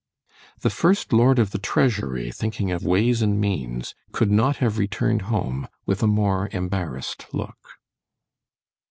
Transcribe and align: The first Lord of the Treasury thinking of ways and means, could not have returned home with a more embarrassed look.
The 0.61 0.71
first 0.71 1.13
Lord 1.13 1.37
of 1.37 1.51
the 1.51 1.59
Treasury 1.59 2.31
thinking 2.31 2.71
of 2.71 2.83
ways 2.83 3.21
and 3.21 3.39
means, 3.39 3.93
could 4.11 4.31
not 4.31 4.55
have 4.57 4.79
returned 4.79 5.21
home 5.29 5.67
with 5.85 6.01
a 6.01 6.07
more 6.07 6.49
embarrassed 6.51 7.27
look. 7.33 7.75